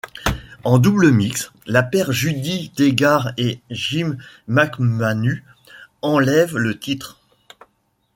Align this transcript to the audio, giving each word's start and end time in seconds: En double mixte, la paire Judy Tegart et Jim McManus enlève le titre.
En 0.63 0.79
double 0.79 1.11
mixte, 1.11 1.51
la 1.67 1.83
paire 1.83 2.11
Judy 2.11 2.71
Tegart 2.71 3.33
et 3.37 3.59
Jim 3.69 4.17
McManus 4.47 5.43
enlève 6.01 6.57
le 6.57 6.79
titre. 6.79 7.21